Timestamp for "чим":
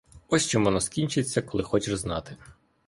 0.47-0.63